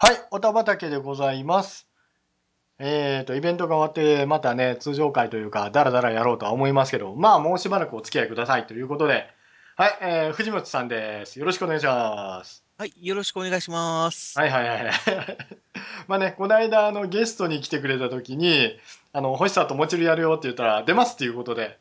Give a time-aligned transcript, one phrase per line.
[0.00, 1.86] はい、おた畑でございます。
[2.80, 9.28] えーと、イベントが終わって、またね、通常会というか、だらだらやろうとは思いますけど、まあ、もうしばらくお付き合いくださいということで、
[9.76, 11.38] はい、えー、藤本さんです。
[11.38, 12.64] よろしくお願いします。
[12.76, 14.36] はい、よろしくお願いします。
[14.36, 14.90] はいはいはい。
[16.08, 18.76] まあね、この間、あの、ゲストに来てくれた時に、
[19.12, 21.78] あの、星さんともちるやるよって言ったら、出ますっていうことで、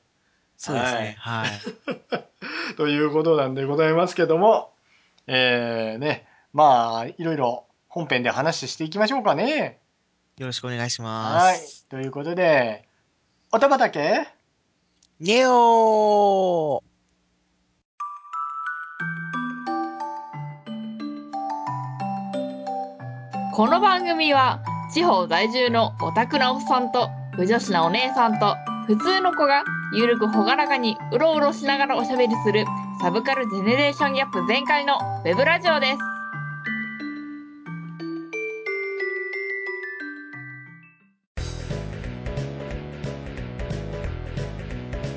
[0.55, 1.15] そうですね。
[1.19, 1.49] はい。
[2.77, 4.71] ということなんでございますけども、
[5.25, 9.77] えー、ね、まあ、いろいろ本編で話していきましょうかね。
[10.39, 11.85] よろしくお願いしはいます。。
[11.89, 12.87] ということで、
[13.51, 14.27] おたばたけ？
[15.19, 16.83] ネオー
[23.55, 28.55] この番組は地方在住のオタクなおっさんと不女子なお姉さんと
[28.87, 29.63] 普通の子が
[29.95, 32.65] ゆるくほがらかにうろうろしながらおしゃべりする
[32.99, 36.12] サブカルジェネレーションギャップ全開のウェブラジオです。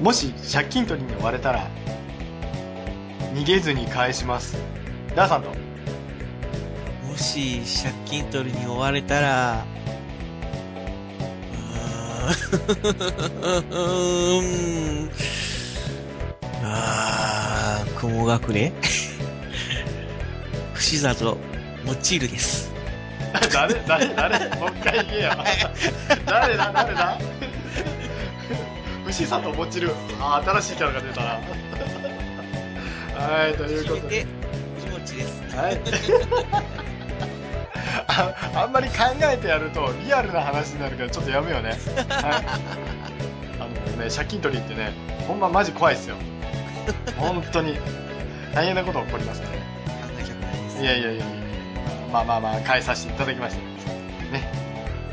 [0.02, 1.68] もし借金取りに追われたら、
[3.34, 4.56] 逃げずに返します。
[5.14, 5.50] ダーさんと？
[7.06, 9.64] もし借金取りに追われたら、
[12.28, 15.10] うーん。
[16.62, 18.72] あー、雲隠れ？
[20.74, 21.38] 串里、
[21.84, 22.70] もちるです。
[23.52, 24.38] 誰誰誰？
[24.56, 25.32] もう一回言えよ。
[26.26, 27.18] 誰だ誰だ？
[29.16, 29.90] 牛里もちる。
[30.20, 31.40] あ、新しいキャラが出たな。
[33.16, 34.24] はい、ということで。
[34.24, 34.26] で、
[34.76, 35.56] 藤持ちです。
[35.56, 35.80] はい。
[38.08, 41.70] あ あんまり考えてやるとリアルな話になるからちょっとやめようね。
[41.70, 41.78] はい。
[43.58, 43.64] あ
[43.96, 44.92] のね、借金取りってね、
[45.26, 46.16] ほんまマジ怖いですよ。
[47.16, 47.78] 本当に。
[48.54, 49.62] 大変なこと起こりますからね。
[50.80, 51.24] いやいやいや
[52.12, 53.62] まあまあまあ、返させていただきました
[54.30, 54.46] ね。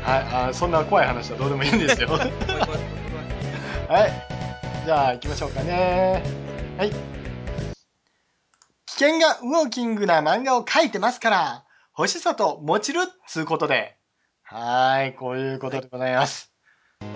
[0.02, 2.10] はい、あそんな怖い話はどうでもいいんですよ。
[3.88, 4.12] はい。
[4.86, 6.22] じゃあ行きましょうかね。
[6.78, 6.90] はい。
[6.90, 6.96] 危
[8.92, 13.96] 険がウォーキングな漫画を描いてますから、星里もちるっつうことで。
[14.42, 16.52] はーい、こういうことでございます。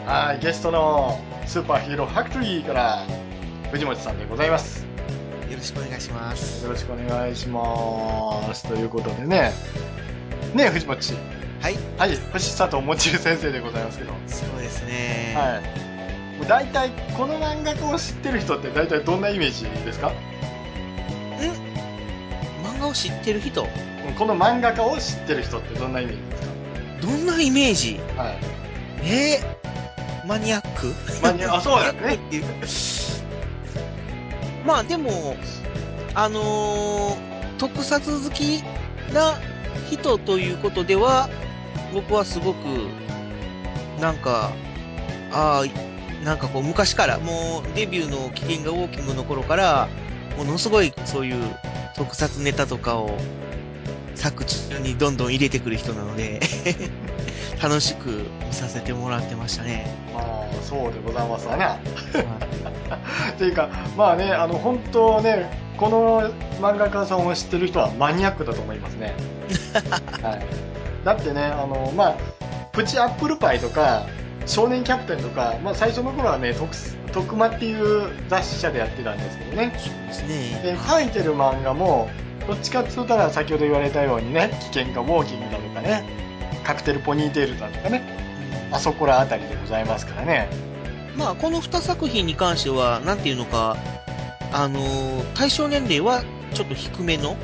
[0.05, 3.05] はい、ゲストのスーパーヒーローファクトリーから
[3.71, 4.85] 藤本さんでございます。
[5.51, 6.65] よろしくお願いします。
[6.65, 8.69] よろしくお願いします。
[8.69, 9.53] ということでね。
[10.55, 10.99] ねえ、藤本。
[11.61, 11.77] はい。
[11.97, 14.13] はい、星里もちる先生でございますけど。
[14.27, 15.35] そうですね。
[15.35, 15.88] はい。
[16.47, 20.13] 大体、この漫画家を知ってる人って大体どんなイメージですか？
[22.65, 23.67] 漫画を知ってる人？
[24.17, 26.49] この漫画家を知ってる人ってどんなイメージです
[27.03, 27.97] どんなイメージ？
[28.17, 28.39] かはい。
[29.03, 29.41] え？
[30.25, 30.95] ー、マニアック？
[31.23, 32.19] まあに、あ、そうだよね。
[34.65, 35.37] まあでも、
[36.15, 37.29] あのー
[37.59, 38.63] 特撮好き
[39.13, 39.35] な
[39.91, 41.29] 人ということでは、
[41.93, 42.57] 僕はすごく、
[44.01, 44.53] なんか、
[45.33, 45.67] ああ、
[46.29, 49.89] なんかこう昔から、もうデビューの危険がウォーキングの頃から、
[50.37, 51.43] ものすごいそういう
[51.97, 53.17] 特撮ネタとかを
[54.15, 56.41] 作中にどんどん入れてくる人なので、
[57.63, 59.87] 楽しく見させてもらってましたね。
[60.13, 61.67] まあ、そうでございますわな。
[61.67, 61.79] はい
[63.33, 66.31] っていうか、まあね、あの、本当ね、この
[66.61, 69.15] 漫画家さんを知ってる人はマニアックだと思いますね。
[70.23, 70.43] はい。
[71.07, 72.15] だってね、あの、まあ、
[72.73, 74.05] プチアップルパイとか、
[74.49, 76.75] 少年キャプテンとか、まあ最初の頃はね、特、
[77.13, 79.73] 特マっていう雑誌社でやってたんですけどね。
[79.79, 80.61] そうですね。
[80.63, 82.09] で、書いてる漫画も、
[82.47, 86.05] どっちかって言ったら先ほど言われたようにね、危険かウォーキングだとかね、
[86.65, 88.29] カクテルポニーテールだとかね、うん
[88.71, 90.49] あそこらあたりでございますからね。
[91.17, 93.77] まあ、この2作品に関しては、なんていうのか、
[94.53, 96.23] あのー対象年齢は
[96.55, 97.35] ちょっと低めの、う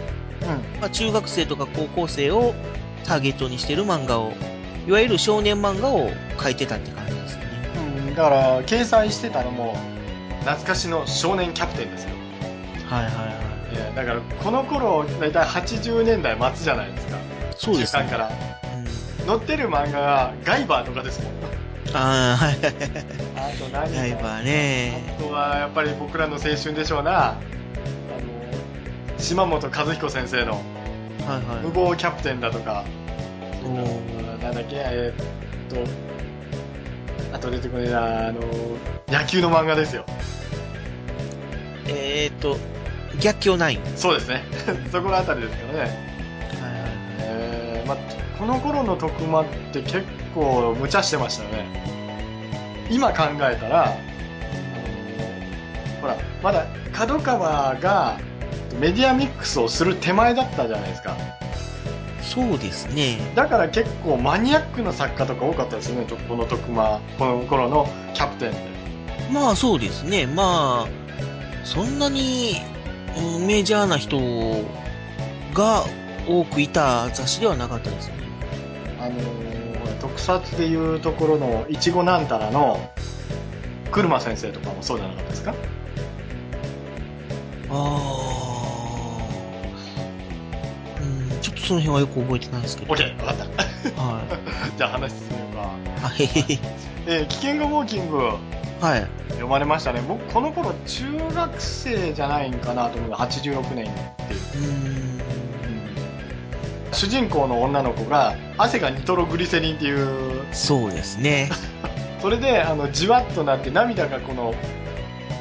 [0.81, 2.55] まあ、中学生とか高校生を
[3.05, 4.33] ターゲットにしてる漫画を、
[4.87, 7.43] いわゆる少年漫画を描いてたって感じですね。
[8.05, 8.09] ん。
[8.09, 9.77] うん、だから、掲載してたのも、
[10.41, 12.11] 懐かしの少年キャプテンですよ。
[12.89, 13.23] はいはいは
[13.73, 13.75] い。
[13.75, 17.17] いやだから、この頃、だいたい80年代末じゃないですか。
[17.57, 18.05] そうですね。
[18.05, 18.31] から。
[19.23, 21.33] うん、載ってる漫画が、ガイバーとかですもん。
[21.97, 22.55] ああ、はい。
[23.37, 25.15] あと何ライバーね。
[25.19, 27.31] あとはやっぱり僕らの青春でしょうな。
[27.31, 27.39] あの、
[29.19, 30.63] 島本和彦先生のはい
[31.63, 31.73] 無はい。
[31.73, 32.85] 謀キャプテンだとか、
[33.65, 35.85] おーなんだっけ、えーっ
[37.31, 38.41] と、あと出てこねえな、あの、
[39.09, 40.05] 野球の漫画ですよ。
[41.89, 42.59] えーっと、
[43.21, 43.83] 逆境ナイン。
[43.83, 44.43] はいそうですね。
[44.93, 45.79] そこのあたりですからね。
[45.81, 45.91] はいはい。
[47.21, 47.97] えー、ま、
[48.39, 50.03] この頃の徳間って結
[50.35, 51.65] 構無茶してましたよね。
[52.91, 53.97] 今考えたら、
[56.03, 58.19] ほら、まだ角川が
[58.79, 61.17] メディアミックスをする手前だったじゃないですか。
[62.35, 63.19] そうですね。
[63.37, 68.59] だから結構マニアックな作家とか多かったですよね、この徳間、この頃のキャプテンって。
[69.33, 70.27] まあそうですね。
[70.27, 70.89] まあ、
[71.65, 72.57] そんなに、
[73.17, 74.19] うんメジャーな人
[75.55, 75.85] が
[76.27, 78.15] 多くいた雑誌ではなかったですね。
[79.01, 79.55] あのー
[80.01, 82.91] 特撮でいうところのいちごなんたらの
[83.91, 85.55] 車先生とかもそうじゃなかったですか？
[87.71, 88.49] あー。
[88.49, 88.54] うん、
[91.45, 92.95] ちょっとその辺はよく覚えてないですけど。
[92.95, 93.45] ?OK、わかった。
[94.01, 94.23] は
[94.79, 95.61] じゃあ話進めようか。
[95.61, 96.01] い。
[96.01, 96.61] はい。
[97.07, 98.17] えー危険がウォーキング
[98.81, 99.07] はい。
[99.29, 100.01] 読まれましたね。
[100.09, 101.05] 僕、この頃中
[101.35, 104.41] 学生じゃないんかなと思うの86年っていう。
[104.41, 105.21] うーん。
[106.93, 111.51] 主人公の女の子が汗がニトログリセリンっていうそうですね。
[112.23, 114.55] それであのじわっとなって涙がこの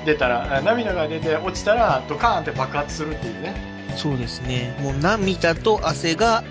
[0.05, 4.75] 出たらあ涙が出て落ちたらドカーンって爆発するっていうねそうですね。
[4.81, 6.43] もう涙と汗が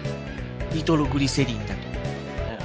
[0.72, 1.82] ニトログリセリンだと。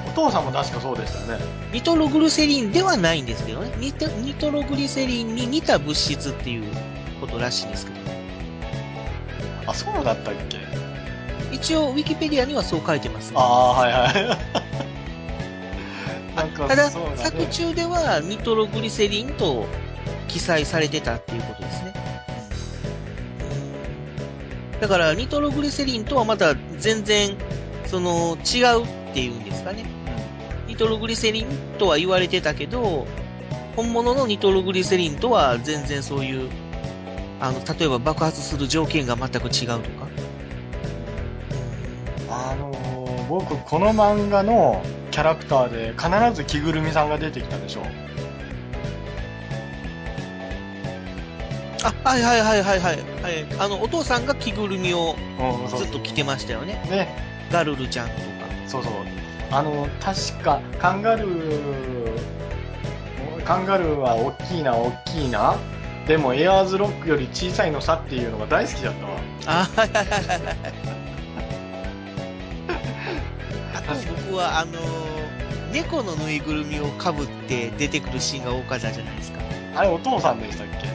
[0.08, 3.72] お父さんも確かそうでしたよねニトログリセリンではないんですけどね。
[3.78, 6.64] ニトニトログリセリンに似た物質っていう
[7.22, 8.18] ことらしいんですけどね。
[9.68, 10.58] あそうだったっけ？
[11.52, 13.38] 一応、ウィキペディアにはそう書いてます、ね。
[13.38, 14.14] ああはいはい
[16.68, 19.66] ただね作中ではニトログリセリンと
[20.28, 21.94] 記載されてたっていうことですね。
[24.82, 27.36] だから、ニトログリセリンとはまた全然、
[27.86, 29.86] その、違うっていうんですかね。
[30.68, 31.48] ニトログリセリン
[31.78, 33.08] とは言われてたけど、
[33.76, 36.50] 本物のニトログリセリンとは全然そういう、
[37.40, 40.08] あの、例えば爆発する条件が全く違うとか。
[42.30, 42.88] あのー
[43.28, 44.82] 僕この漫画の
[45.12, 47.82] キャラクターで必ず着ぐるみさんが出てきたでしょ
[52.04, 52.98] あ、はいはいはいはいはい。
[53.24, 55.16] はい、あの、お父さんが着ぐるみを
[55.78, 56.74] ずっと着てましたよね。
[56.90, 57.08] ね
[57.52, 58.22] ガルルちゃんとか。
[58.68, 58.94] そうそう。
[59.52, 62.12] あの、確か、カンガルー、
[63.46, 65.56] カンガルーは大きいな、大きいな。
[66.08, 69.12] でも、エアーズロックより小さいのさっていうのが大好きだったわ。
[69.46, 70.40] あ、はいはいはいはいはい。
[73.76, 73.94] あと
[74.28, 75.08] 僕は、あのー
[75.72, 79.40] 猫のぬいぐるみをかぶって出てくるシーンが多かったじゃないですか。
[79.76, 80.88] あれ、お父さんでしたっけ？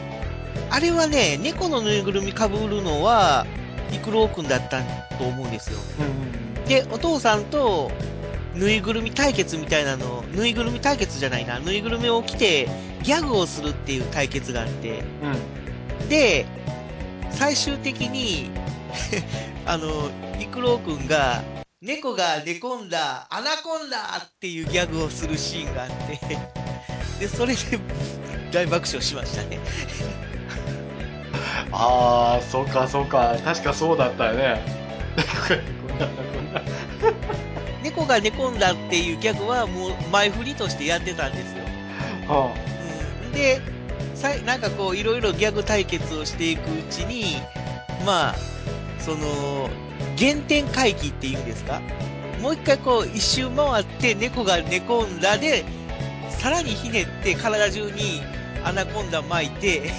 [0.72, 3.46] あれはね、猫のぬいぐるみかぶるのは、
[3.92, 4.82] イクロウくんだった
[5.19, 5.78] と思うんですよ。
[6.00, 6.64] うん。
[6.64, 7.90] で、お父さんと、
[8.54, 12.70] ぬいぐるみ対決みたいなの、ぬいぐるみ対決じゃないな、ぬいぐるみを着て、
[13.02, 15.04] ギャグをするっていう対決があって、
[16.00, 16.08] うん。
[16.08, 16.46] で、
[17.32, 18.50] 最終的に、
[19.66, 20.10] あの、
[20.40, 21.42] イクロウくんが、
[21.82, 26.19] 猫が寝込んだ、アナコンダっていうギャグをするシーンがあって、
[27.20, 27.60] で、それで
[28.50, 29.58] 大爆笑しましたね。
[31.70, 33.36] あー、そうか、そうか。
[33.44, 34.60] 確かそうだったよね。
[37.82, 41.64] 猫が寝込んだっていうギャグはもう前振りとしてやってたんですよ。
[42.28, 42.54] は
[43.24, 43.60] うん、で、
[44.14, 47.36] 最近かこう、いろいろギャグ対決をしていくうちに、
[48.06, 48.34] まあ、
[48.98, 49.68] その、
[50.18, 51.80] 原点回帰っていうんですか？
[52.40, 55.64] もう一回こう、一周回って猫が寝込んだで、
[56.30, 58.20] さらにひねって体中に
[58.64, 59.90] アナコンダ巻いて、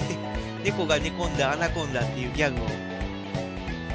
[0.64, 2.68] 猫が寝込んだアナコンダっていうギャグを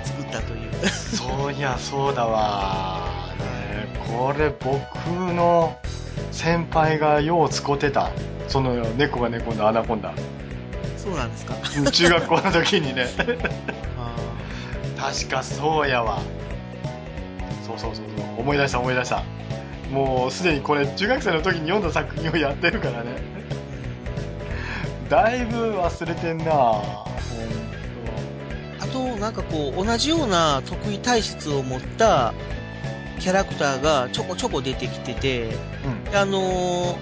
[0.05, 0.71] 作ったという。
[0.85, 3.35] あ、そういや、そうだわ。
[3.39, 4.75] ねこれ、僕
[5.35, 5.79] の
[6.33, 8.11] 先輩がよう使ってた。
[8.49, 10.13] その猫が寝込んだアナコンダ。
[10.97, 11.55] そうなんですか？
[11.91, 13.07] 中学校の時にね。
[13.99, 14.15] あ
[15.01, 16.19] 確かそうやわ
[17.67, 19.23] そうそうそうそう思い出した思い出した
[19.93, 23.38] もうすでにこれ中学生の時に読んだ作品をやってるからねー
[25.09, 26.53] だいぶ忘れてんな。
[26.53, 26.85] ほ
[28.81, 32.35] あと、なんかこう、同じような特異体質を持った
[33.19, 36.13] キャラクターがちょこちょこ出てきてて、ん。
[36.13, 36.97] とあのー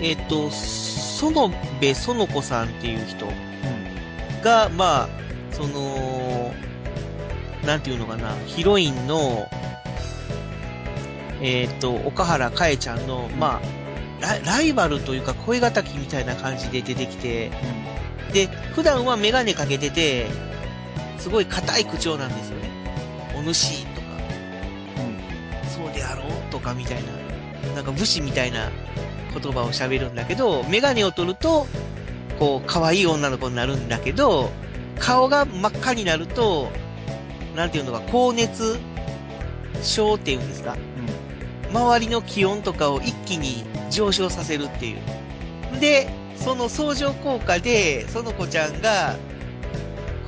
[0.00, 1.32] えっ、と、園
[1.80, 4.42] 部園子さんっていう人うん。
[4.42, 5.08] が、まあ、
[5.52, 6.52] その、
[7.64, 9.48] なんていうのかな、ヒロインの、
[11.40, 13.83] えっ、と、岡原かえちゃんの、まあ、
[14.24, 17.50] ラライバルというか恋敵みたいな感じで出てきて、
[18.32, 20.26] で、普段はメガネかけてて、
[21.18, 22.70] すごい硬い口調なんですよね。
[23.36, 24.06] お主とか、
[25.76, 27.02] そうであろうとかみたい
[27.66, 28.70] な、なんか武士みたいな
[29.38, 31.66] 言葉を喋るんだけど、メガネを取ると、
[32.38, 34.50] こう、可愛い女の子になるんだけど、
[34.98, 36.70] 顔が真っ赤になると、
[37.54, 38.78] なんていうのか、高熱
[39.82, 40.76] 症っていうんですか？
[41.74, 45.80] 周りの気温とかを一気に上昇させるっていう。
[45.80, 49.16] で、その相乗効果で、その子ちゃんが、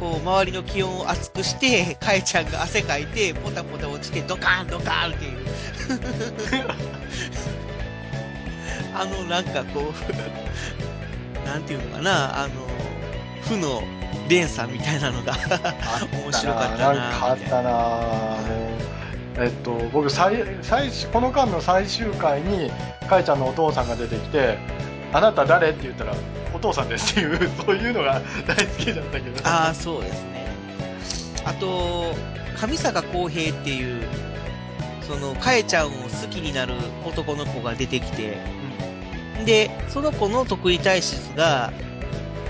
[0.00, 5.36] ここう、周りの気温を熱くして、かえちゃんが汗かいて、ポタポタ落ちて、ドカーンドカーンっていう。
[8.98, 9.92] あの、なんかこ
[11.44, 12.54] う、なんていうのかな、あの、
[13.42, 13.82] 負の
[14.28, 15.32] 連鎖みたいなのが
[16.12, 17.70] 面白かったななんかあったな
[18.38, 18.65] あの
[19.38, 22.70] えっと、僕最最初この間の最終回に
[23.08, 24.58] かいちゃんのお父さんが出てきて
[25.12, 26.14] 「あなた誰?」って言ったら
[26.54, 30.46] 「お父さんです」っていう そういうのが 大好きだったけどああ、そうですね。
[31.44, 32.14] あと、
[32.56, 34.02] 上坂浩平っていう、
[35.06, 36.74] その、かえちゃんを好きになる
[37.04, 38.36] 男の子が出てきて、
[39.44, 41.72] で、その子の得意体質が、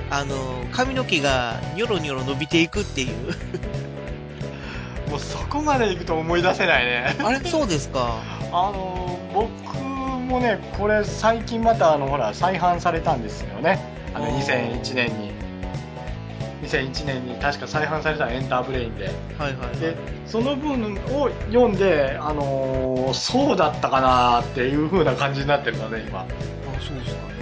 [0.08, 3.34] あの、髪の毛がニョロニョロ伸びていくっていう。
[5.16, 8.20] もうそこまで行くと思い出せないねあれそうですか。
[8.52, 13.78] あの僕もねこれ最近またあのほら再販されたんですよね
[14.14, 15.32] あのおー2001年に
[16.62, 19.06] 2001年に確か再販されたエンターブレインで
[19.38, 19.76] はいはいはい。
[19.78, 19.96] で
[20.26, 26.26] その分を読んで、あのーそうだったかなっていう風な感じになってるのね今あ、
[26.80, 27.20] そうですか。
[27.28, 27.32] う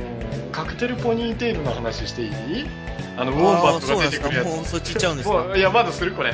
[0.50, 2.30] んカクテルポニーテールの話していい？
[3.16, 4.04] あのウォンバットが。
[4.04, 5.46] 出てくるやつもうそっち行っちゃうんですか。
[5.56, 6.32] いやまだするこれ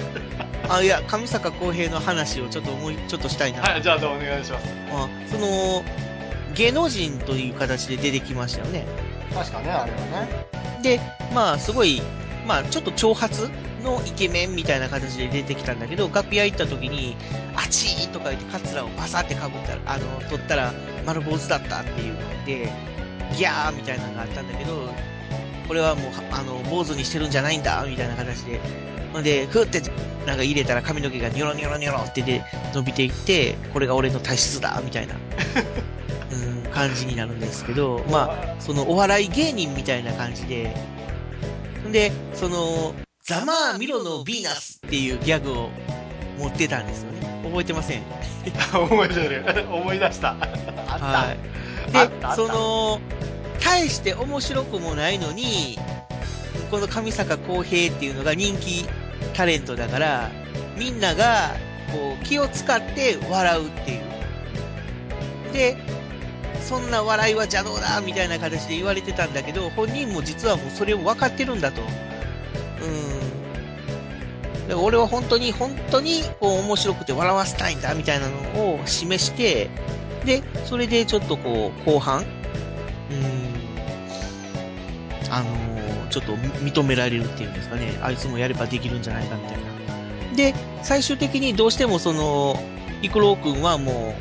[0.70, 3.60] あ、いや、上坂浩平の話をちょっと思い、ちょっとしたいな。
[3.60, 5.82] はいじゃあどうお願いしますあその、
[6.54, 8.86] 芸能人という形で出てきましたよね。
[9.34, 10.46] 確かねあれはね
[10.82, 11.00] で、
[11.34, 12.00] まあ、すごい、
[12.46, 13.34] まあ、ちょっと長髪
[13.84, 17.16] のイケメンみたいな形で出てきたんだけど、楽屋行った時に、
[17.56, 20.72] あちーとか言ってカツラをバサって被ったら、あの、取ったら
[21.04, 22.72] 丸坊主だったっていうので、
[23.36, 24.92] ギャーみたいなのがあったんだけど、
[25.70, 28.60] これはもう、あの、坊主にしてるんじゃないんだみたいな形で、
[29.12, 29.80] ほんで、ふって、
[30.26, 32.42] なんか入れたら髪の毛がニョロニョロニョロってで
[32.74, 35.14] 伸びていって、これが俺の体質だみたいな、
[36.64, 40.74] うん、感じになるんですけど、まあ、そのお笑い芸人みたいな感じで、
[41.86, 45.70] んで、その、ざまあミロのヴィーナスっていうギャグを
[46.36, 47.42] 持ってたんですよね。
[47.44, 48.02] 覚えてません？
[48.72, 49.44] 覚えてる。
[49.72, 50.30] 思い出した。
[50.30, 50.34] あ
[50.96, 51.38] った、はい。
[51.94, 52.42] あったあった。
[52.42, 53.00] で、その、
[53.60, 55.78] 大して面白くもないのに、
[56.70, 58.86] この上坂浩平っていうのが人気
[59.34, 60.30] タレントだから、
[60.76, 61.50] みんなが、
[61.92, 64.00] こう、気を使って笑うっていう。
[65.52, 65.76] で、
[66.62, 71.82] そんな笑いは邪道だみたいな形で言われてたんだけど、本人も実はもうそれを分かってるんだと。
[71.82, 71.84] う
[74.66, 74.68] ん。
[74.68, 79.68] で俺は本当に、本当に、こう、面白くて笑わせたいんだみたいなのを示して、
[80.24, 82.24] で、それでちょっとこう、後半、
[83.10, 83.49] うん、
[85.30, 87.98] あのーちょっと認められるっていうんですかね。
[88.02, 90.36] あいつもやればできるんじゃないかみたいな。
[90.36, 92.56] で、最終的にどうしてもその、
[93.00, 94.14] イクロウ君はも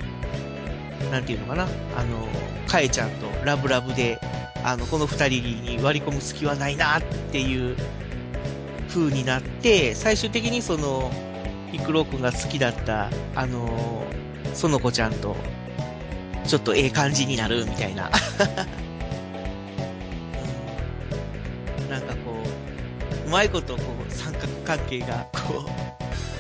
[1.09, 1.63] う、なんていうのかな。
[1.63, 4.19] あのー、カエちゃんとラブラブで、
[4.63, 7.01] あの、この二人に割り込む隙はないなっ
[7.31, 7.75] ていう
[8.87, 11.11] 風になって、最終的にその、
[11.73, 15.35] イクロウ君が好きだった、あのー、その子ちゃんと、
[16.45, 18.11] ちょっとええ感じになるみたいな。
[23.29, 25.89] う、うまいことこう、三角関係が、こう、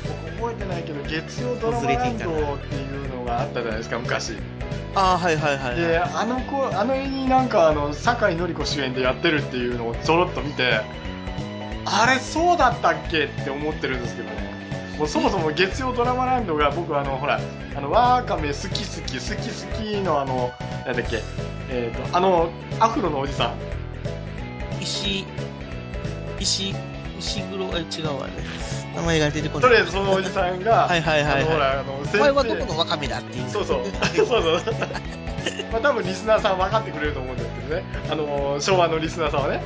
[0.07, 4.33] 僕覚えてないけど月曜ドラマランドっていうのがあったじゃないですか昔
[4.95, 5.75] ああ、はいはいはい、はい。
[5.75, 10.81] であの子あの絵になんかあの酒井紀子主演でやってるっていうのをちょろっと見て
[11.85, 17.39] あれそうだったっけって思ってるんですけどねもうそもそも月曜ドラマランドが僕あのほら
[17.75, 20.51] あのワーカメ好き好き好き好きのあの
[20.85, 21.21] なんだっけ
[21.69, 23.53] えっ、とあのアフロのおじさん
[24.81, 25.25] 石、
[26.39, 26.73] 石、
[27.19, 28.33] 石黒、え、違うわね。
[28.95, 29.69] 名前が出てこない。
[29.69, 33.49] とりあえずそのおじさんがはいはいはいはいほらあの先お前はどこのワカメだっていう。
[33.49, 33.83] そうそう。
[34.15, 34.61] そうそう。
[35.71, 37.83] まあ多分リスナーさん分かってくれると思うんですけどね。
[38.11, 39.61] あのー昭和のリスナーさんはね。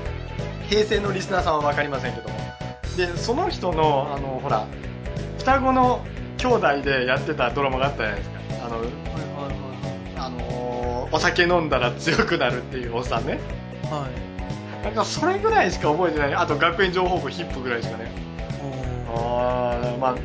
[0.69, 2.35] 平成のリスナーさんは分かりませんけども。
[2.97, 4.65] で、その人の、あの、ほら、
[5.39, 6.01] 双子の
[6.37, 8.35] 兄弟でやってたドラマがあったじゃないですか。
[8.65, 8.91] あの、はいはい
[10.17, 13.39] あのーお酒飲んだら強くなるっていうおっさんね。
[13.91, 14.32] はい。
[14.83, 14.95] はい。
[14.95, 16.35] なんかそれぐらいしか覚えてない。
[16.35, 18.11] あと学園情報部ヒップぐらいしかね。
[19.15, 20.15] ああ、まあ、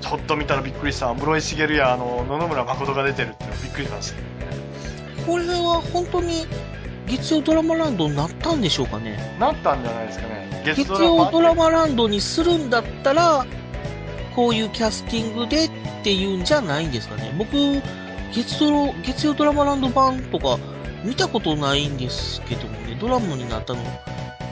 [0.00, 1.12] ちょっと見たらびっくりした。
[1.14, 4.36] 室井茂や、あの、野々村誠が出てるっていうのびっくりしましたけどね。
[5.26, 6.46] これは本当に
[7.06, 9.36] 月曜ドラマランドになったんでしょうかね。
[9.38, 10.62] なったんじゃないですかね。
[10.64, 13.46] 月曜ドラマランドにするんだったら、
[14.34, 15.70] こういうキャスティングでっ
[16.04, 17.34] ていうんじゃないんですかね。
[17.36, 17.50] 僕、
[18.32, 20.58] 月曜、月曜ドラマランド版とか
[21.04, 23.80] 見たことないんですけどもね、ドラマになったの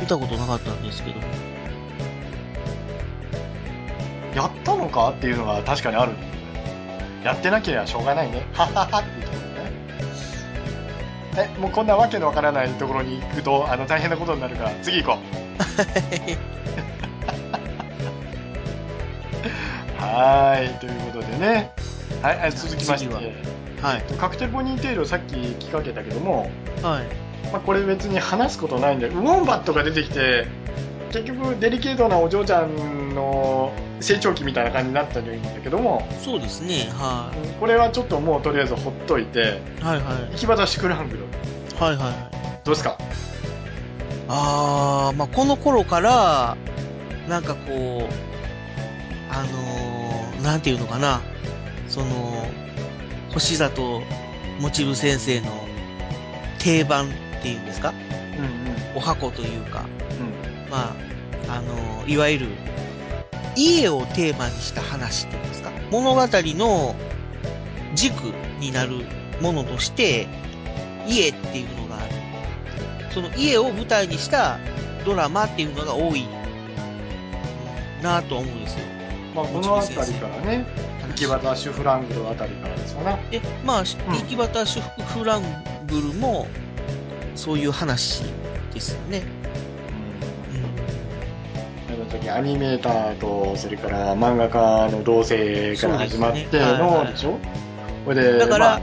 [0.01, 1.27] 見たことなかったんですけども。
[4.35, 6.13] やったのかっていうのが確かにある。
[7.25, 8.47] やってなければしょうがないね。
[8.55, 9.37] はははっていうとこ
[11.37, 11.49] ろね。
[11.57, 15.23] え、もうこんなわけのわからないところに行くと、あの、大変なことになるから、次行こう。
[20.03, 21.73] はい、ということでね。
[22.23, 23.56] はい、はい続きまして。
[23.87, 24.03] 次ははい。
[24.19, 26.51] カクテルポニーテールをさっき聞きかけたけども、
[26.83, 27.05] はい。
[27.53, 30.47] まあ、これ別に話すことないんで、ウォンバットが出てきて、
[31.13, 36.89] 結局デリケートなお嬢ちゃんの成長期みたいな感じになったんだけども、そうですね。
[36.93, 39.85] はこれはちょっともうとりあえずほっといて、い。
[39.85, 40.33] はいはい。
[40.33, 41.23] 行き場シュクランブル、
[41.79, 42.17] はいはいはい。
[42.65, 42.99] どうですか？
[44.29, 46.57] あー、まあ、この頃から、
[47.29, 48.09] なんかこう、
[49.31, 51.21] あのー、なんていうのかな。
[51.89, 52.07] その、
[53.37, 54.03] 星里
[54.61, 55.49] もちぶ先生の
[56.59, 57.93] 定番っていうんですか？
[58.39, 58.97] うんうん。
[58.97, 59.85] お箱というか、
[60.19, 60.71] うん。
[60.71, 60.97] ま
[61.47, 62.47] あ、あのー、いわゆる、
[63.55, 65.71] 家をテーマにした話っていうんですか？
[65.91, 66.95] 物語の
[67.95, 68.15] 軸
[68.59, 69.05] になる
[69.43, 70.27] ものとして、
[71.07, 72.15] 家っていうのがある。
[73.11, 74.59] その家を舞台にした
[75.05, 78.81] ドラマっていうのが多い、うんなぁと思うんですよ。
[79.37, 80.67] まあ、この辺りからね、
[81.09, 83.19] 行き話場シュフランブルあたりからですかな。
[83.31, 83.85] で、まあ、ん。
[83.85, 83.87] 行
[84.27, 85.43] き場シュフラン
[85.87, 86.47] ブルも、
[87.35, 88.23] そういう話
[88.73, 89.25] ですよね。
[91.89, 91.95] うん。
[91.95, 96.61] あの時アニメーターと、それから漫画家の同棲から始まってそうですね。
[96.63, 97.39] はいはいのでしょ
[98.07, 98.81] これで、だから、まあ。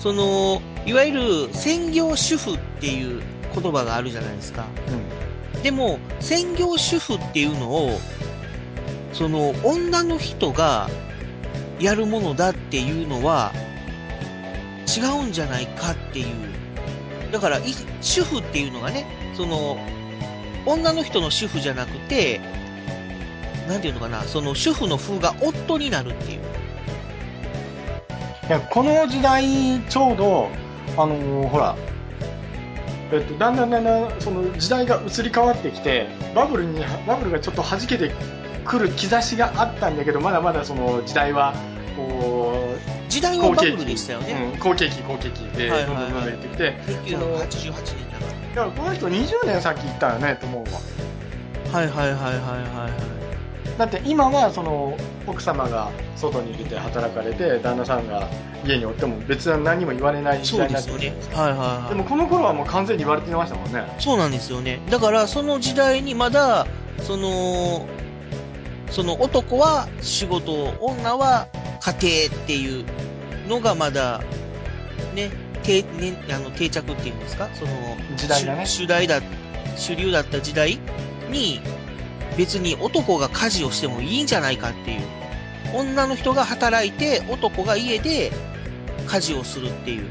[0.00, 3.22] その、いわゆる専業主婦っていう
[3.54, 4.66] 言葉があるじゃないですか。
[5.62, 8.00] でも、専業主婦っていうのを、
[9.12, 10.88] その、女の人が
[11.78, 13.52] やるものだっていうのは、
[14.86, 16.26] 違うんじゃないかっていう。
[17.32, 17.60] だから、
[18.00, 19.78] 主婦っていうのがね、その、
[20.66, 22.40] 女の人の主婦じゃなくて、
[23.68, 26.40] なんていうのかな、その主婦の風が夫になるっていう。
[28.48, 30.48] いやこの時代、ちょうど、
[30.96, 31.76] あのーほら、
[33.12, 38.10] えっと、だんだんだんだん、その時代が移り変わってきて、バブルに、バブルがちょっと弾けて
[38.64, 41.54] くる兆しがあったんだけど、まだまだその時代は、
[41.96, 44.52] こう、時代はバブルでしたよね。
[44.54, 46.74] うん、好景気、好景気で、どんどんどんどん言ってきて、
[47.06, 50.80] 1988年だかいや、この人20年先行ったよね、と思うわ。
[51.72, 51.78] ら。
[51.80, 52.40] はいはいはいはいはい
[52.80, 53.78] はい。
[53.78, 54.96] だって今はその
[55.26, 58.28] 奥様が外に出て働かれて旦那さんが
[58.64, 61.88] 家におっても別に何も言われない時代になってはいはいはい。
[61.88, 64.80] でもこの頃はもう完全に言われてましたもんねそうなんですよね。
[64.90, 66.66] だから、その時代にまだ、
[67.00, 67.86] その、
[68.92, 71.48] その男は仕事、女は
[71.80, 72.84] 家庭っていう
[73.48, 74.20] のがまだ、
[75.14, 75.30] ね、
[75.62, 77.48] 定、ね、あの、定着っていうんですか？
[77.54, 77.70] その、
[78.16, 79.22] 時代がね主主題だ、
[79.76, 80.78] 主流だった時代
[81.30, 81.60] に、
[82.36, 85.00] 別に男が家事をしてもいいんじゃないかっていう。
[85.74, 88.30] 女の人が働いて、男が家で
[89.08, 90.06] 家事をするっていう。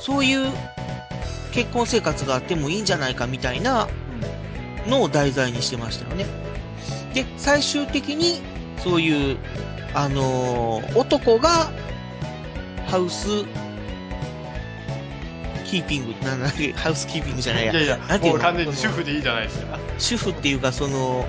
[0.00, 0.50] そういう
[1.52, 3.86] 結婚生活があってもいいんじゃないかみたいな
[4.88, 6.41] のを題材にしてましたよね。
[7.14, 8.40] で、最終的に、
[8.78, 9.38] そういう、
[9.94, 11.70] あのー男が、
[12.86, 13.26] ハウス、
[15.66, 17.72] キーピング、なんだっけ、ハウスキーピングじゃないや。
[17.72, 18.40] いやいやなんていうの？
[18.40, 19.78] 完全に主婦でいいじゃないですか。
[19.98, 21.26] 主婦っていうか、その、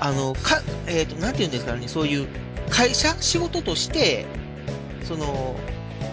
[0.00, 2.28] あの、か、えっ、と、なんていうんですかね、そういう、
[2.68, 4.26] 会社仕事として、
[5.04, 5.56] その、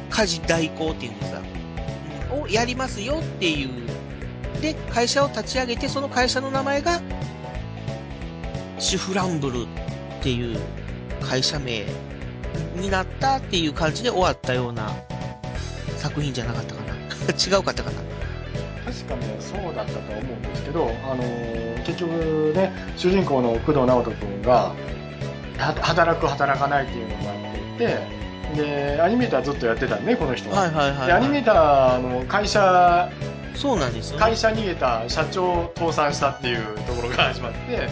[0.09, 1.47] 家事代行っていうんですか、うん
[2.29, 3.69] をやりますよっていう、
[4.61, 7.01] で、会社を立ち上げて、その会社の名前が、
[8.79, 9.65] 主婦ランブルっ
[10.21, 10.59] ていう
[11.21, 11.85] 会社名
[12.75, 14.91] になったっていう感じで終わったような
[15.97, 16.87] 作品じゃなかったかな。
[17.57, 17.97] 違うかったかな。
[18.85, 24.73] 確かねそうだったと思うんですけど、あのー結局ね主人公の工藤直人君が
[25.57, 27.83] は働く働かないっていうのがあって
[28.53, 31.07] いてでアニメーターずっとやってたねこの人は、はいはいはい、はい。
[31.07, 33.09] でアニメーターの会社
[33.55, 34.21] そうなんですよね。
[34.21, 37.89] 会社逃げた社長を倒産したっていうところが始まってで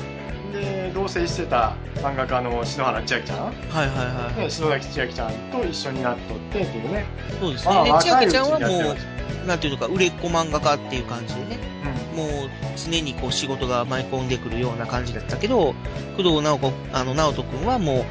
[0.95, 4.43] 同棲してた漫画家の篠原千秋ちゃん、はいはいはい。
[4.45, 7.05] ね、篠崎千秋ちゃんと一緒になっとってっていうね
[7.41, 7.84] そうですね。
[7.84, 12.29] で、千若いうちゃんはもう、なんていうのか、売れっ子漫画家っていう感じでね、たもう
[12.77, 15.75] 常にこう仕事が舞い込んでくるような感じだったけど、
[16.15, 18.05] 工藤直子、あの、直人くんはも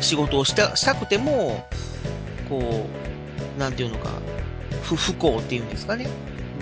[0.00, 1.64] う仕事をした、したくても、
[2.48, 2.88] こ
[3.56, 4.10] う、なんていうのか、
[4.82, 6.08] 不、不幸っていうんですかね。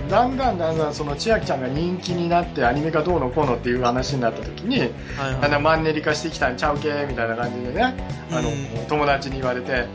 [0.05, 7.95] うん、だんだんだんだんその千秋ちゃんが人気になってアニメがどうのこうのっていう話になった時にはいだんだんはマンネリ化してきたんちゃうけみたいな感じでね
[8.31, 9.87] あの、うん友達に言われて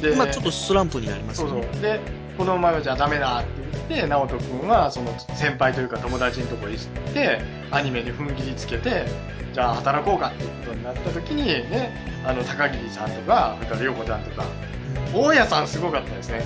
[0.00, 0.16] でい。
[0.16, 1.58] まあちょっとスランプになりますそうそ。
[1.58, 2.00] うで
[2.38, 3.48] このままじゃダメだって
[3.88, 9.06] 言って直人君はその先輩というか友達のところに行ってアニメに踏ん切りつけて
[9.52, 11.90] じゃあ働こうかっていうことになった時にね
[12.24, 14.44] あの高桐さんとかそれから涼子ちゃんとか
[15.14, 16.42] うん大家さんすごかったですね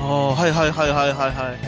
[0.00, 1.58] ああ、はいはいはいはいはいはい。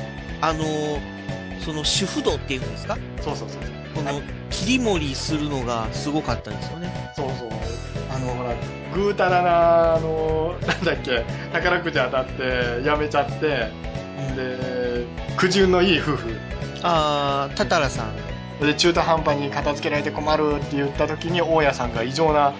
[0.40, 1.20] あのー
[1.60, 2.96] その主婦道っていうんですか？
[3.20, 4.04] そうそうそうそう。
[4.04, 7.12] この、切り盛りするのがすごかったですよね。
[7.14, 7.48] そうそう。
[8.10, 8.54] あの、ほら、
[8.94, 13.68] ぐうたらな、あの、 なんだっけ、宝くじ当たって、辞めちゃって、
[14.30, 16.34] うん、で、苦渋のいい夫婦。
[16.82, 18.64] あー、タタラさん。
[18.66, 22.54] で、中途半端に片付けられて困るって言った時に、大家さんが異常な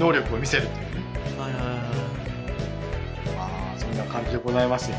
[0.00, 0.93] 能力を見せるっていう
[4.14, 4.96] 感じでございますよ。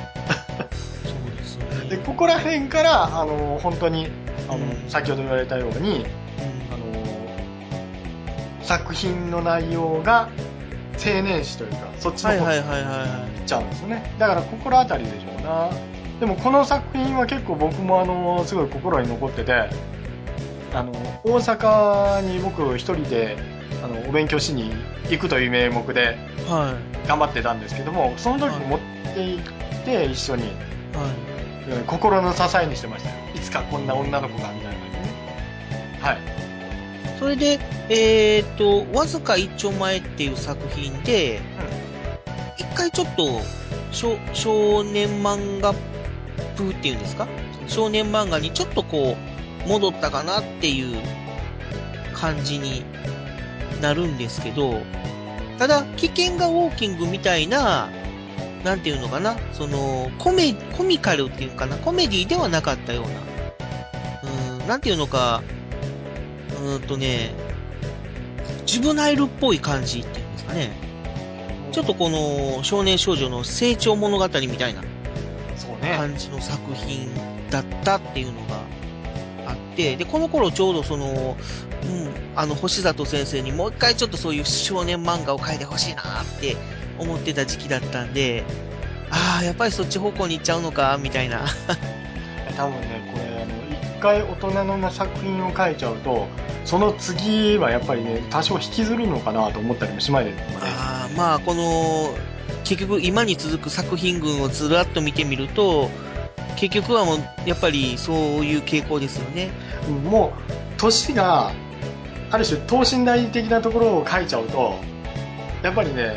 [0.58, 1.90] そうですよね。
[1.90, 4.08] で、ここら辺から、あの、本当に、
[4.50, 6.06] あの、うん先ほど言われたように、うん
[6.74, 6.86] あの、
[8.62, 10.30] 作品の内容が
[10.94, 12.44] 青年誌というか、そっちの方に。
[12.44, 14.16] 行っちゃうんですよね。
[14.20, 15.70] だから心当たりでしょうな。
[16.20, 19.70] でもこの作品は結構僕もあの、すごい心に残ってて、
[20.74, 20.92] あの、
[21.24, 23.38] 大阪に僕一人で、
[23.84, 24.72] あの、お勉強しに
[25.10, 26.76] 行くという名目では
[27.08, 28.80] 頑張ってたんですけども、その時はい持っ
[29.14, 30.46] て行って一緒に、い。
[30.48, 31.72] はい。
[31.72, 33.16] うん心の支えにしてましたよ。
[33.36, 36.00] いつかこんな女の子が、みたいな感じでね。
[36.00, 36.18] はい。
[37.20, 41.40] それで、えっ、と、わずか一丁前っていう作品で、
[42.58, 43.42] 一回ちょっと、
[43.92, 45.74] 少少年漫画
[46.58, 47.28] 風っていうんですか？
[47.68, 49.16] 少年漫画にちょっとこ
[49.66, 50.98] う、戻ったかなっていう
[52.14, 52.84] 感じに
[53.82, 54.82] なるんですけど、
[55.58, 57.90] ただ、危険がウォーキングみたいな、
[58.64, 63.10] なんていうのかなその、コメ、コミカルっていうのかなコメディではなかったような、
[64.60, 65.44] うーん、なんていうのか、
[66.62, 67.32] うーんとね、
[68.66, 70.72] ジブナイルっぽい感じっていうんですかね。
[71.72, 74.82] ちょっとこの少年少女の成長物語みたいな。
[75.94, 77.10] 感じの作品
[77.50, 78.65] だったっていうのが
[79.76, 81.38] て、で、この頃ちょうどその、
[81.84, 86.06] うん、あの、星里先生にもう一回ちょっとそういう少年漫画を描いてほしいなっ
[86.40, 86.56] て
[87.00, 88.44] 思ってた時期だったんで、
[89.12, 91.46] ああ、やっぱりそっち方向に行っちゃうのか、みたいな。
[92.58, 96.28] 多分ね、これ、あの、一回大人の作品を書いちゃうと、
[96.64, 100.58] その次はやっぱりね、多少引きずるのかなと思ったりもしまいですね。
[100.62, 102.16] ああ、まあ、この、
[102.64, 105.90] 結局今に続く作品群をずらっと見てみると、
[106.56, 108.16] 結局はもう、やっぱりそう
[108.46, 109.52] いう傾向ですよね。
[109.88, 111.52] うんもう、年が、
[112.32, 114.76] ある種等身大的なところを書いちゃうと、
[115.64, 116.16] やっぱりね、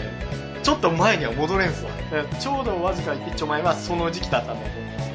[0.62, 1.90] ちょっと前には戻れんすわ。
[2.40, 5.10] ちょうどわずか一丁前はその時期だったんだと思います。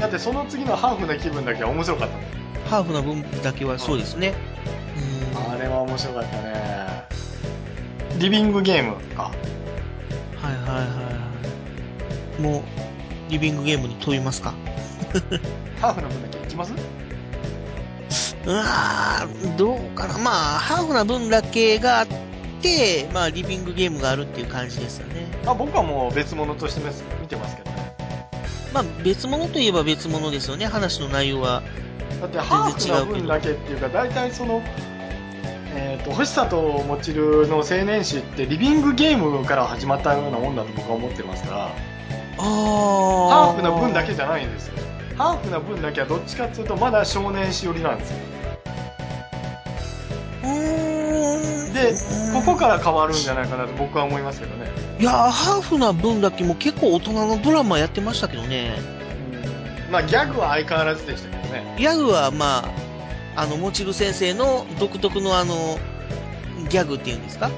[0.00, 2.26] だってその次のハーフな気分だけは面白かったもん。
[2.68, 4.34] ハーフな分だけはそうですね。
[5.34, 5.52] うん。
[5.52, 6.52] あれは面白かったね。
[8.18, 9.24] リビングゲームか。
[9.24, 10.84] はいはいはいは
[12.38, 12.42] い。
[12.42, 12.62] もう、
[13.32, 14.52] リビングゲームに飛びますか？
[15.80, 16.72] ハーフな分だけいきます？
[18.44, 20.18] うわー、どうかな？
[20.18, 22.06] まあ、ハーフな分だけがあっ
[22.60, 25.26] て、まあ、リビングゲームがあるっていう感じですよね。
[25.46, 26.80] あ僕はもう別物として
[27.22, 27.96] 見てますけどね。
[28.74, 30.66] まあ、別物といえば別物ですよね。
[30.66, 31.62] 話の内容は。
[32.20, 34.62] だってハーフな分だけっていうか、大体その、
[35.74, 41.91] えっ、と、星里もちるの青年誌ってリビングゲームから始まったようなもんだと僕は思ってますから。
[42.36, 44.74] ハーフな分だけじゃないんですよ。
[45.16, 48.16] ハーフな分だけはどっちかっていうとまだ少年誌寄りなんですよ。
[51.72, 51.94] で
[52.34, 54.70] ここから変わるんじゃないかなと僕は思いますけどね。
[54.98, 58.76] いやー、ハーフな分だけも結構大人のドラマやってましたけどね。
[59.90, 61.74] まあギャグは相変わらずでしたけどね。
[61.78, 62.64] ギャグは、ま
[63.36, 65.78] あ、あの、もちる先生の独特のあの、
[66.68, 67.50] ギャグっていうんですか？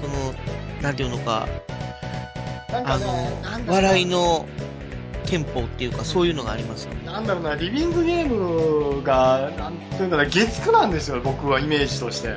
[0.00, 0.34] その、
[0.80, 1.46] なんていうのか、
[2.72, 3.04] あなんかね、
[3.66, 4.46] の、笑いの
[5.26, 7.06] テンポっていうか、そういうのがありますよね。
[7.06, 12.34] なんだろうな、リビングゲームが、なんていうかな、月9なんですよ、僕はイメージとして。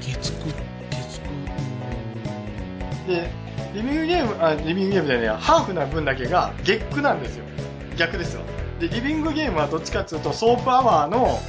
[0.00, 0.54] 月9、
[0.90, 1.20] 月
[3.06, 3.30] 9、で、
[3.74, 7.44] リビングゲーム、あ、リビングゲームじゃねえや、ハーフな分だけが月9なんですよ。
[7.96, 8.42] 逆ですよ。
[8.80, 11.40] で、リビングゲームはどっちかっていうと、 soap hour の、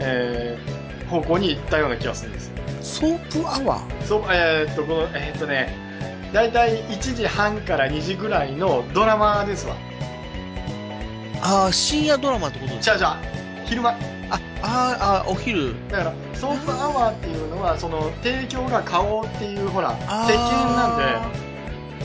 [0.00, 2.54] えー、方向に行ったような気がするんですよ。
[2.82, 4.04] soap hour？
[4.04, 5.87] そう、えーっと、この、えーっとね、
[6.32, 9.76] だいたい1時半から2時ぐらいのドラマですわ。
[11.42, 13.18] ああ、深夜ドラマってことじゃあじゃあ、
[13.64, 13.90] 昼間。
[13.90, 13.94] あ、
[14.62, 15.74] あーあー、お昼。
[15.88, 20.96] だから、 soap hour っていうのは、その、提供が花王っていう、ほら、あ石鹸なんー
[21.32, 21.38] で、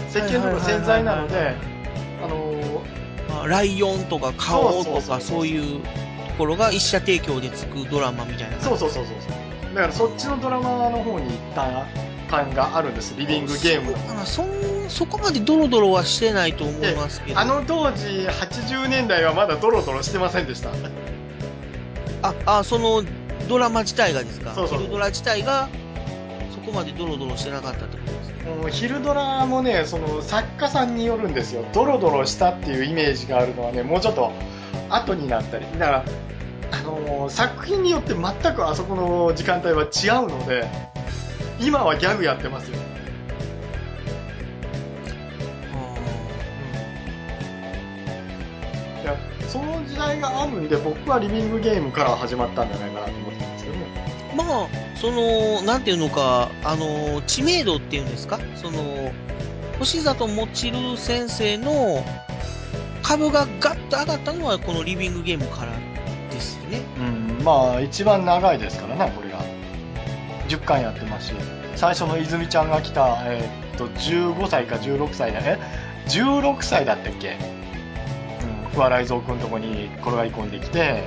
[0.10, 1.56] 石鹸とか洗剤なので
[2.24, 5.88] あのーあライオンとか顔とかそういうと
[6.38, 8.60] ころが一社提供でつくドラマみたいな。
[8.60, 9.30] そうそうそうそうそ
[9.72, 9.76] う。
[9.76, 11.86] だからそっちのドラマの方に行った
[12.30, 14.26] 感があるんです、リビングゲームの。
[14.26, 17.40] そそんそこまでドロドロはしてないと思いますけど。
[17.40, 20.70] あの当時、80年代はまだドロドロしてませんでした。
[22.22, 23.04] あ、あ、その
[23.50, 24.54] ドラマ自体がですか？
[24.54, 25.68] そうそう昼ドラ自体が
[26.54, 28.50] そこまでドロドロしてなかったってことですか？
[28.50, 31.64] もう昼ドラもね、その作家さんによるんですよ。
[31.74, 34.32] ドロドロしたっていうイメージがあるのはね、もうちょっと
[34.90, 36.06] 後になったり、だから、
[36.72, 40.66] あのー作品によって全くあそこの時間帯は違うので、
[41.66, 42.78] 今はギャグやってますよ。
[49.02, 53.86] いや、その時代があるんで、僕はリビングゲームから始まったんじゃないかなと思ってるんですけどね。
[54.36, 58.40] まあ、その、なんていうのか、あの、知名度っていうんですか？
[58.56, 59.12] その、
[59.80, 62.04] 星里もちる先生の
[63.02, 65.72] 株がガッと上がったのはこのリビングゲームから
[66.32, 66.82] ですよね。
[66.98, 67.02] う
[67.42, 69.33] ん、まあ、一番長いですからね、これが。
[70.58, 71.34] 10巻やってますし、
[71.76, 75.60] 最初の泉ちゃんが来た、えーっと、15歳か16歳だね。
[76.08, 77.32] 16歳だったっけ？
[77.32, 77.34] う
[78.68, 81.06] ん、不破雷蔵くんとこに転がり込んできて、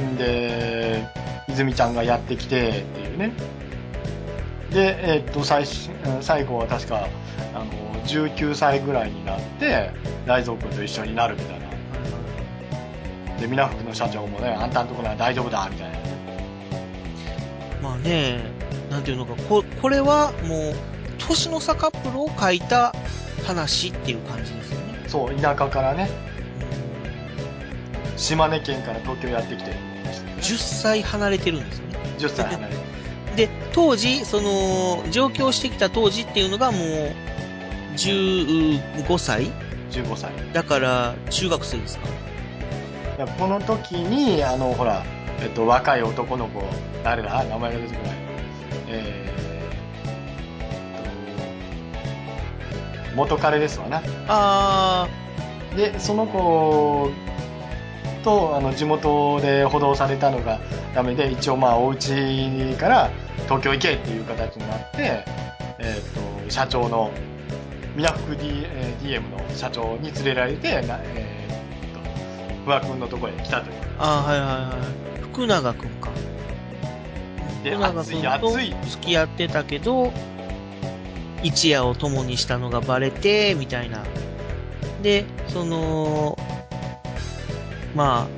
[0.00, 1.04] んで、
[1.48, 3.32] 泉ちゃんがやってきてっていうね。
[4.70, 5.64] で、えーっと、最
[6.20, 7.08] 最後は確か、
[7.54, 7.64] あの、
[8.04, 9.90] 19歳ぐらいになって、
[10.26, 11.66] 雷蔵くんと一緒になるみたいな。
[13.40, 15.99] で、皆福の社長もね、あんたんとこなら大丈夫だ、みたいな。
[17.82, 18.40] まあね、
[18.90, 20.74] なんていうのか、ここれはもう、
[21.18, 22.94] 年の差カップルを書いた
[23.46, 25.04] 話っていう感じですよね。
[25.08, 26.10] そう、田舎からね、
[28.16, 30.34] 島根県から東京やってきてるんですよね。
[30.40, 31.98] 10歳離れてるんですよね。
[32.18, 32.80] 10歳離れて
[33.36, 36.80] で、当時、その、上京してきた当時っていうのがもう、
[37.94, 39.46] 15歳
[39.90, 40.30] 15歳。
[40.52, 42.06] だから、中学生ですか
[43.26, 45.02] この時に、あの、ほら、
[45.42, 46.62] えっと、若い男の子、
[47.02, 47.44] 誰だ？
[47.44, 48.16] 名前が出てこない。
[48.88, 54.02] えーっと、元彼ですわな。
[54.28, 55.08] あ
[55.76, 57.10] で、その子
[58.24, 60.60] と、あの、地元で補導されたのが
[60.94, 63.10] ダメで、一応まあ、お家から
[63.44, 65.24] 東京行けっていう形になって、
[65.78, 67.10] えーっと、社長の、
[67.96, 71.39] ミナフク D、えー DM の社長に連れられて、なえー
[72.64, 73.76] 不破君のところへ来たという。
[73.76, 75.22] ー、あーはいはいはい。
[75.22, 76.10] 福永くんか。
[77.64, 78.50] で、福永熱いくんと。
[78.88, 80.12] 付き合ってたけど、
[81.42, 84.04] 一夜を共にしたのがバレて、みたいな。
[85.02, 86.38] で、その、
[87.94, 88.28] ま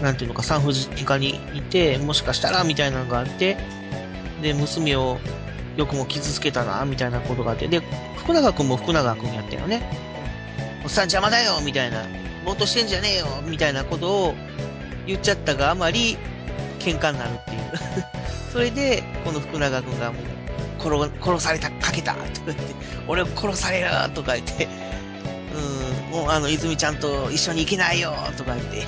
[0.00, 3.56] あ、なんていうのか、産婦人科にいて、もしかしたら、みたいなのがあって、
[4.42, 5.18] で、娘を
[5.76, 7.80] よくも傷つけたな、みたいなことがあって、で、
[8.18, 10.15] 福永くんも福永くんやったよね。
[10.86, 12.04] おっさん邪魔だよみたいな、
[12.44, 14.34] ぼーっとしてんじゃねえよみたいなことを
[15.04, 16.16] 言っちゃったがあまり、
[16.78, 17.60] 喧嘩になるっていう。
[18.52, 22.74] それで、この福永くんがもう、殺、殺された、かけたとか言って、
[23.08, 24.68] 俺を殺されるとか言って、
[26.12, 28.86] うん、もうあの、泉ちゃんと一緒に行けないよとか言って。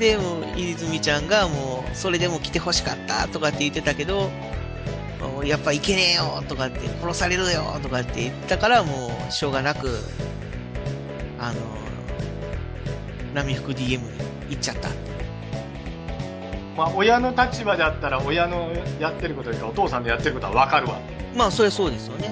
[0.00, 4.32] で、も、泉ちゃんがもう、それでも来て欲しかったとかって言ってたけど、
[5.44, 10.00] やっぱ行けねえよとかって、殺されるよとかって言ったから、もう、しょうがなく、
[11.44, 11.60] あの、
[13.34, 14.00] 波福 DM に
[14.50, 14.88] 行っちゃった。
[16.76, 20.98] まあ、親の立場であったら、親のやってることよりか、お父さんのやってることは分かるわ。
[21.36, 22.30] まあ、それそうですよね。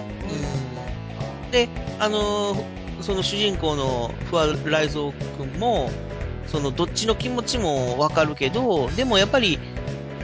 [1.45, 1.51] うん。
[1.51, 5.91] で、あのーその主人公の不破雷蔵くんも、
[6.47, 9.59] そのどっちの気持ちもわかるけど、でもやっぱり、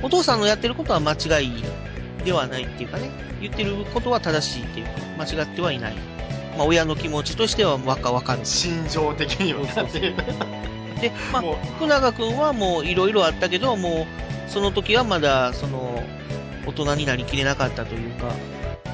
[0.02, 1.64] お父さんのやってることは間違い
[2.24, 5.96] ではないっていうかね、言ってることは正しいっていうか、間違ってはいない。
[6.58, 8.44] まあ、親の気持ちとしてはわかわかる。
[8.44, 10.14] 心情的にはそうそうそうね。
[11.00, 11.42] で、まあ
[11.76, 14.06] 福永くんはもういろいろあったけど、も
[14.48, 16.02] う、その時はまだ、その、
[16.66, 18.32] 大人になりきれなかったというか、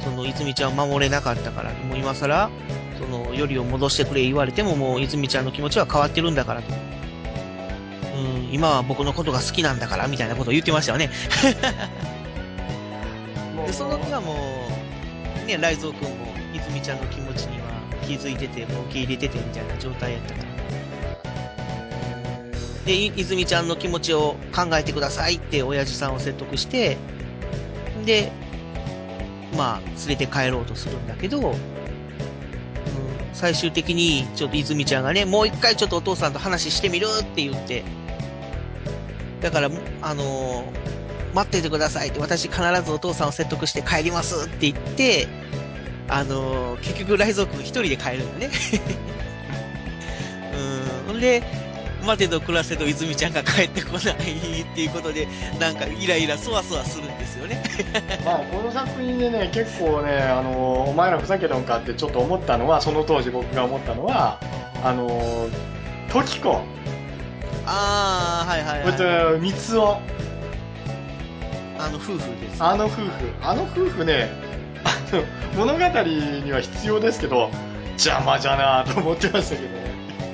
[0.05, 2.51] その、泉ちゃんを守れなかったから、もう今更、
[2.99, 6.75] その、よりを戻してくれ言われても、もう泉ちゃんの気持ちは変わってるんだからと。
[8.15, 11.09] うん、今は僕のことが好きなんだから、みたいなことを言ってましたよね。
[13.67, 16.34] で、その時はもう、ね、雷蔵くんも、
[16.69, 17.67] 泉ちゃんの気持ちには
[18.07, 20.55] 気づいてて、もう受け入れててみたいな状態やったから。
[22.87, 26.97] で、泉ちゃんの気持ちを考えてくださいって親父さんを説得して、
[28.05, 28.31] で、
[29.57, 31.57] まあ、連れて帰ろうとするんだけど、うん、
[33.33, 37.85] 最終的に、ちょっと泉ちゃんがね、もう一回ちょっとお父さんと話してみるって言って、
[39.41, 39.71] だから、
[40.03, 40.95] あのー
[41.35, 45.27] 待っててくださいって、私必ずお父さんを説得して帰りますって言って、
[46.09, 48.51] あのー結局、雷蔵君一人で帰るんだね。
[51.07, 51.13] うん。
[51.13, 51.43] ほんで、
[52.05, 55.27] 待てど暮らせど泉ちゃんが帰ってこないっていうことで、
[55.59, 57.63] なんかイライラそわそわするんですよね。
[58.25, 64.39] まあ、この作品でね、結構ね、あの、お前らふざけたんかってちょっと思ったのは、その当時僕が思ったのは、
[64.85, 65.49] あの、
[66.13, 66.61] 時子、
[67.67, 68.93] あー、はいはい、はい。
[69.33, 69.99] と、三つお、
[71.79, 72.63] あの、夫婦です。
[72.63, 73.03] あの夫婦、
[73.43, 74.31] あの夫婦ね、
[75.57, 77.51] 物語には必要ですけど、
[77.93, 79.85] 邪魔じゃなぁと思ってましたけどね。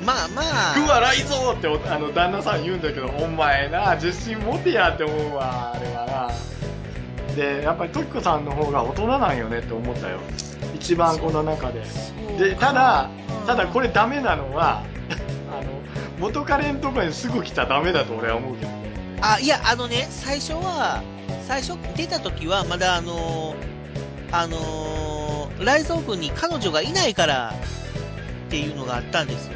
[0.04, 0.74] まあまあ。
[0.74, 7.34] 食わないぞっておあの旦那さん言うんだけど、お前な、自信持てやって思うわ、あれはな。
[7.34, 10.18] で、やっぱりトキコさんの方が大人なんよねって思ったよ。
[10.74, 11.82] 一番この中で。
[12.38, 13.08] で、ただ、
[13.46, 14.82] ただこれダメなのは、
[15.52, 15.64] あの、
[16.18, 18.76] 元彼のとこにすぐ来たらダメだと俺は思うけどね。
[19.20, 21.02] あ、いや、あのね、最初は、
[21.46, 23.79] 最初出た時はまだあのー
[24.32, 24.90] あのー
[25.64, 27.54] ライゾー君に彼女がいないから
[28.46, 29.52] っていうのがあったんですよ。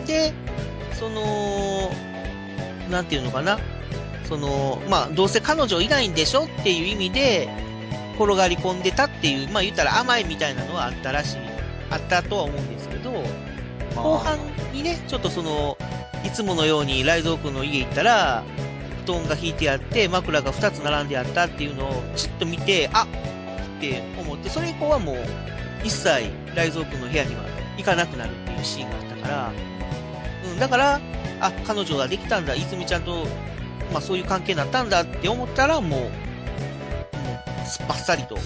[0.00, 0.32] うんで、
[0.92, 1.90] その、
[2.90, 3.58] なんていうのかな。
[4.28, 7.48] その、まあ、どうせ彼女いないんでしょっていう意味で、
[8.16, 11.38] 転がり込んでたっていう、まあ言ったら甘いみたいなのはあったらしい、
[11.90, 13.12] あったとは思うんですけど、
[13.94, 14.38] 後半
[14.72, 15.76] にね、ちょっとその、
[16.24, 18.44] いつものようにライゾー君の家行ったら、
[19.06, 23.06] 布団が引いてあって、枕が2つ並んであったっていうのを、ちっと見て、あっ
[23.76, 25.16] って思って、それ以降はもう、
[25.84, 26.08] 一切
[26.54, 27.44] ライゾー君の部屋には
[27.76, 29.52] 行かなくなるっていうシーンがあったから、
[30.50, 31.00] うん、だから、
[31.40, 33.26] あ、彼女ができたんだ、泉ちゃんと、
[33.92, 38.36] まあそういう関係になったんだって思ったら、もう、もう、すっぱっさりと、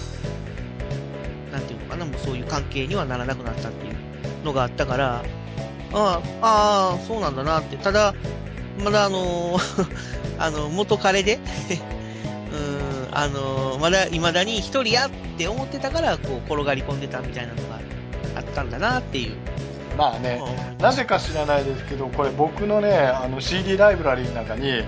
[1.51, 3.95] なんていうのかな、もうそういう関係にはならなくなったっていう
[4.43, 5.23] のがあったから、
[5.93, 7.77] ああ、ああ、そうなんだなって。
[7.77, 8.13] ただ、
[8.83, 11.39] まだあのーあの、元彼で、
[12.51, 17.79] うん、あのーまだ、未だに一人やって思ってたから、こう、転がり込んでたみたいなのが
[18.35, 19.33] あったんだなっていう。
[19.97, 24.81] まあね、うんなぜか知らないですけど、これ僕のね、あの CD ライブラリーの中に、はい。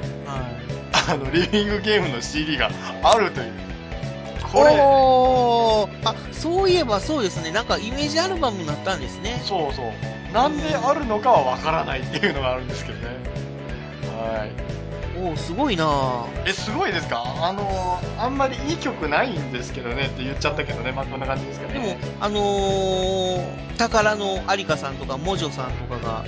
[1.09, 2.71] あの、リビングゲームの CD が
[3.03, 3.51] あるという。
[4.51, 4.69] これ、
[6.05, 7.51] あ、そういえばそうですね。
[7.51, 9.41] なんかイメージアルバムになったんですね。
[9.43, 10.33] そうそう。
[10.33, 13.07] なんであるのかはわからないっていうのがあるんですけどね。
[14.17, 14.51] はい。
[15.25, 17.23] おーすごいなぁえ、すごいですか？
[17.41, 20.91] あのあんまりいい曲ないんですけどねって言っちゃったけどね。
[20.91, 26.25] まあこんな感じですかでもね。、あのー、宝の有香さんとか、モジョさんとかが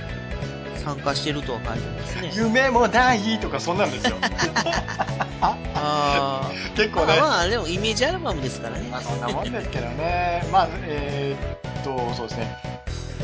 [0.84, 2.30] 参加してるとは書いてますね。
[2.34, 4.16] 夢もないとかそんなんですよ。
[5.74, 6.76] あー。
[6.76, 7.18] 結構ね。
[7.18, 8.88] まあまあ、でもイメージアルバムですからね。
[8.90, 10.42] まあそんなもんですけどね。
[10.52, 12.56] まあ、えーっと、そうですね。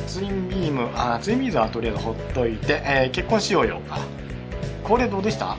[0.07, 3.81] ツインビーム、あ、ツインビーズはとりあえずほっといて、えー結婚しようよ。
[4.85, 5.57] あこれどうでした？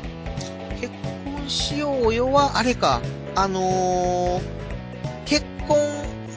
[0.80, 0.92] 結
[1.26, 3.02] 婚しようよは、あれか。
[3.36, 4.42] あのー、
[5.26, 5.78] 結婚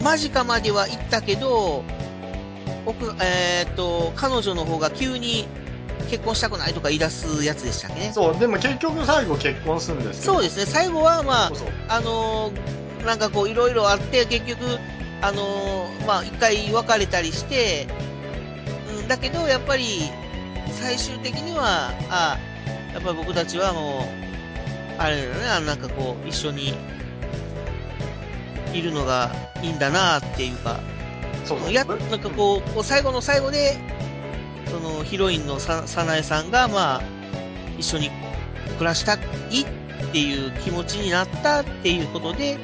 [0.02, 1.84] 間近までは行ったけど、
[2.86, 5.46] 奥、えーっと、彼女の方が急に
[6.08, 8.00] 結婚したくないとか言い出すやつでしたっけ？
[8.00, 8.10] ね。
[8.14, 10.22] そう、でも結局最後結婚するんです。
[10.22, 10.66] そうですね。
[10.66, 11.68] 最後は、まあそう、そう。
[11.88, 14.64] あのーなんかこう、いろいろあって、結局、
[15.22, 17.86] あのーまあ、一回別れたりして、
[18.98, 20.10] うん、だけど、やっぱり、
[20.72, 22.36] 最終的には、あ
[22.92, 26.74] やっぱり僕たちはもう、あれだよね、あのなんかこう、一緒に、
[28.72, 29.30] いるのが
[29.62, 30.80] いいんだなっていうか、
[31.44, 31.72] そう。
[31.72, 33.78] やっなんかこう、こう最後の最後で、
[34.66, 37.02] そのヒロインのさ、さなえさんが、まあ、
[37.78, 38.10] 一緒に
[38.78, 39.66] 暮らしたいっ
[40.12, 42.58] ていう気持ちになったっていうことで、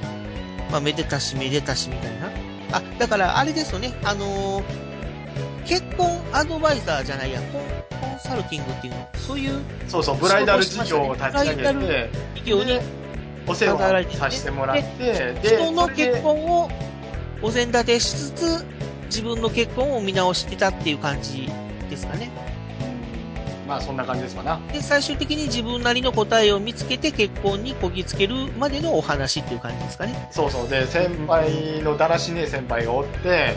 [0.70, 2.30] まあ、めでたしめでたしみたいな。
[2.72, 4.92] あ、だからあれですよね、あのー
[5.64, 7.40] 結婚アドバイザーじゃないや、
[8.02, 12.82] コンサルティングっていうの、そういうそうそう、ブライダル事業を立ち上げて、企業にで
[13.46, 16.70] お世話させてもらって、で、人の結婚を
[17.40, 18.64] お膳立てしつつ、
[19.06, 21.48] 自分の結婚を見直してたっていう感じ
[21.88, 22.30] ですかね。
[23.72, 24.60] うんまあそんな感じですわな。
[24.72, 30.28] で、最終的に自分なりの答えを見つけて結婚にこぎつけるまでのお話っていう感じですかね。
[30.30, 30.68] そうそう。
[30.68, 33.56] で、先輩のだらしねえ先輩がおって、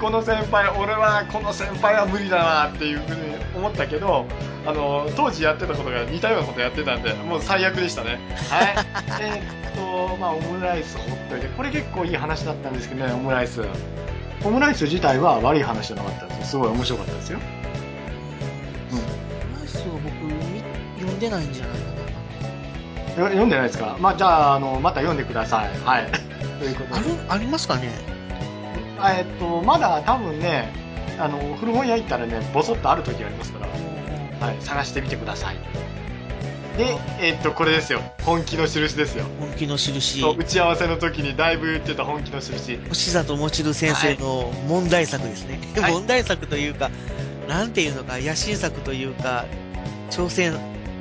[0.00, 4.26] この先輩、俺はこの先輩は無理だなっていうふうに思ったけど、
[4.66, 8.18] あの、当時やってたことが似たようなことやってたんで、もう最悪でしたね。
[8.50, 8.74] はい。
[9.22, 13.62] えーっと、まあオムライスほっといて、これ結構いい話だったんですけどね、オムライス。
[14.44, 16.44] オムライス自体は悪い話じゃなかったですよ。
[16.46, 17.38] すごい面白かったですよ。
[21.16, 21.78] 読んでないんじゃない？
[21.78, 21.84] か
[23.16, 23.22] な。
[23.22, 23.96] よ読んでないですか？
[23.98, 25.70] まあ、じゃあ、あの、また読んでください。
[25.84, 26.10] はい。
[26.58, 27.10] ということで。
[27.10, 27.90] ある、ありますかね？
[29.18, 30.72] えっと、まだ多分ね、
[31.18, 33.58] あの、古本屋行ったらね、ボソッとある時ありますか
[34.40, 35.56] ら、はい、探してみてください。
[36.76, 38.02] で、えっと、これですよ。
[38.22, 39.24] 本気の印ですよ。
[39.40, 40.22] 本気の印。
[40.22, 42.76] 打ち合わせの時にだいぶ言ってた本気の印。
[42.88, 45.58] 星里もちる先生の問題作ですね。
[45.80, 46.90] はい問題作というか、
[47.48, 49.46] なんていうのか、野心作というか、
[50.10, 50.58] 挑戦、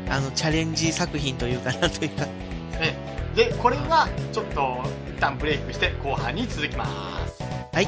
[0.09, 2.25] あの、チャレンジ作品というか、なんというか。
[2.79, 2.95] え
[3.35, 6.85] で、これが、ちょっと、一旦ブレイクして、後半に続きま
[7.27, 7.43] す。
[7.73, 7.87] はい。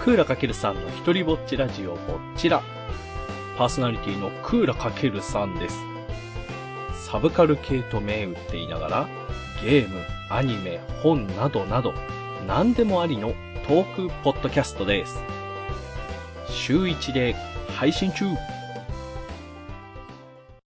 [0.00, 1.98] クーラかけるさんの一人ぼっちラジオぼっ
[2.36, 2.60] ちら。
[3.56, 5.91] パーソナリティのクーラかけるさんです。
[7.12, 9.08] サブカル系と銘打っていながら、
[9.62, 10.00] ゲーム、
[10.30, 11.92] アニメ、本などなど、
[12.46, 13.34] 何でもありの
[13.68, 15.18] トークポッドキャストです。
[16.48, 17.36] 週1で
[17.76, 18.24] 配信中